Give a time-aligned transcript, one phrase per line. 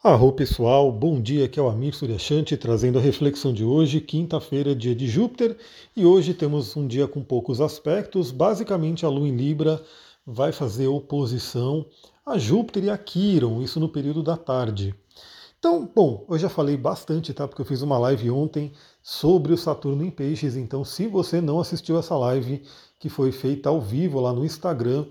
[0.00, 4.72] Arro pessoal, bom dia, aqui é o Amir Suryashanti trazendo a reflexão de hoje, quinta-feira,
[4.72, 5.56] dia de Júpiter,
[5.96, 9.82] e hoje temos um dia com poucos aspectos, basicamente a Lua em Libra
[10.24, 11.84] vai fazer oposição
[12.24, 14.94] a Júpiter e a Quiron, isso no período da tarde.
[15.58, 17.48] Então, bom, eu já falei bastante, tá?
[17.48, 18.70] Porque eu fiz uma live ontem
[19.02, 22.62] sobre o Saturno em Peixes, então se você não assistiu essa live
[23.00, 25.06] que foi feita ao vivo lá no Instagram,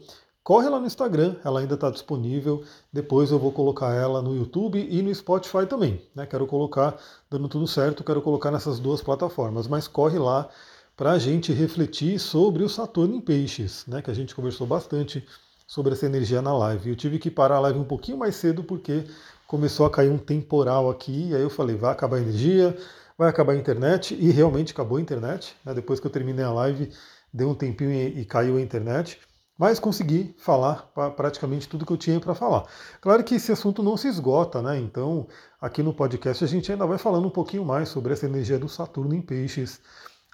[0.47, 2.63] corre lá no Instagram, ela ainda está disponível.
[2.93, 6.01] Depois eu vou colocar ela no YouTube e no Spotify também.
[6.15, 6.25] Né?
[6.25, 6.95] Quero colocar,
[7.29, 9.67] dando tudo certo, quero colocar nessas duas plataformas.
[9.67, 10.47] Mas corre lá
[10.95, 14.01] para a gente refletir sobre o Saturno em Peixes, né?
[14.01, 15.21] que a gente conversou bastante
[15.67, 16.91] sobre essa energia na live.
[16.91, 19.03] Eu tive que parar a live um pouquinho mais cedo porque
[19.45, 22.73] começou a cair um temporal aqui, e aí eu falei, vai acabar a energia,
[23.17, 25.57] vai acabar a internet, e realmente acabou a internet.
[25.65, 25.73] Né?
[25.73, 26.89] Depois que eu terminei a live,
[27.33, 29.19] deu um tempinho e, e caiu a internet
[29.57, 32.65] mas consegui falar praticamente tudo que eu tinha para falar.
[33.01, 34.77] Claro que esse assunto não se esgota, né?
[34.77, 35.27] Então,
[35.59, 38.69] aqui no podcast a gente ainda vai falando um pouquinho mais sobre essa energia do
[38.69, 39.81] Saturno em Peixes.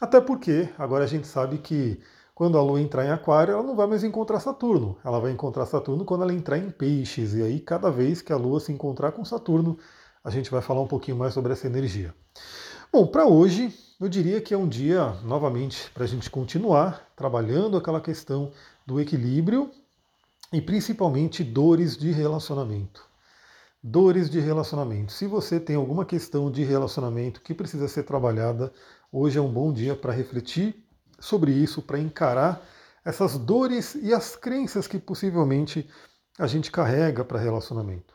[0.01, 2.01] Até porque agora a gente sabe que
[2.35, 4.97] quando a Lua entrar em Aquário, ela não vai mais encontrar Saturno.
[5.05, 7.33] Ela vai encontrar Saturno quando ela entrar em Peixes.
[7.35, 9.77] E aí, cada vez que a Lua se encontrar com Saturno,
[10.23, 12.13] a gente vai falar um pouquinho mais sobre essa energia.
[12.95, 17.75] Bom, para hoje, eu diria que é um dia, novamente, para a gente continuar trabalhando
[17.75, 18.51] aquela questão
[18.85, 19.71] do equilíbrio
[20.53, 23.03] e principalmente dores de relacionamento.
[23.81, 25.11] Dores de relacionamento.
[25.11, 28.71] Se você tem alguma questão de relacionamento que precisa ser trabalhada,
[29.11, 30.75] hoje é um bom dia para refletir
[31.19, 32.63] sobre isso, para encarar
[33.03, 35.89] essas dores e as crenças que possivelmente
[36.37, 38.13] a gente carrega para relacionamento.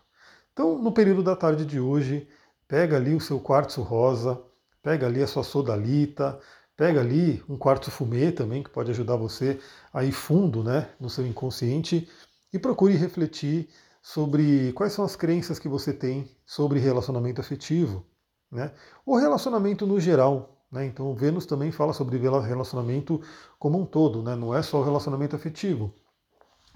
[0.52, 2.28] Então, no período da tarde de hoje,
[2.68, 4.40] pega ali o seu quartzo rosa,
[4.82, 6.40] pega ali a sua sodalita,
[6.78, 9.58] Pega ali um quarto fumê também, que pode ajudar você
[9.92, 12.08] a ir fundo né, no seu inconsciente
[12.52, 13.68] e procure refletir
[14.00, 18.06] sobre quais são as crenças que você tem sobre relacionamento afetivo,
[18.48, 18.70] né?
[19.04, 20.56] ou relacionamento no geral.
[20.70, 20.86] Né?
[20.86, 23.20] Então, Vênus também fala sobre relacionamento
[23.58, 24.36] como um todo, né?
[24.36, 25.92] não é só o relacionamento afetivo.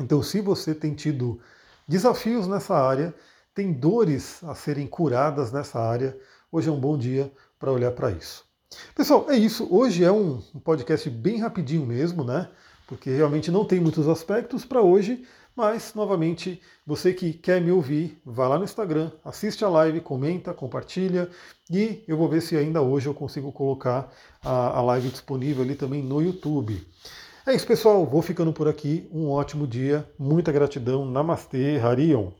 [0.01, 1.39] Então, se você tem tido
[1.87, 3.15] desafios nessa área,
[3.55, 6.19] tem dores a serem curadas nessa área,
[6.51, 7.33] hoje é um bom dia
[7.63, 8.45] para olhar para isso.
[8.93, 9.69] Pessoal, é isso.
[9.71, 12.49] Hoje é um podcast bem rapidinho mesmo, né?
[12.89, 15.23] Porque realmente não tem muitos aspectos para hoje,
[15.55, 20.53] mas, novamente, você que quer me ouvir, vá lá no Instagram, assiste a live, comenta,
[20.53, 21.31] compartilha
[21.71, 24.13] e eu vou ver se ainda hoje eu consigo colocar
[24.43, 26.85] a, a live disponível ali também no YouTube.
[27.47, 28.05] É isso, pessoal.
[28.05, 29.09] Vou ficando por aqui.
[29.13, 30.05] Um ótimo dia.
[30.19, 31.05] Muita gratidão.
[31.05, 32.33] Namastê, Harion.